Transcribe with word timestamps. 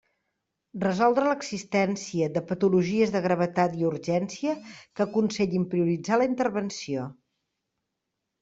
Resoldre 0.83 1.25
l'existència 1.31 2.29
de 2.37 2.43
patologies 2.51 3.13
de 3.17 3.21
gravetat 3.25 3.77
i 3.81 3.87
urgència 3.91 4.57
que 4.71 5.07
aconsellin 5.07 5.69
prioritzar 5.75 6.21
la 6.23 6.31
intervenció. 6.31 7.09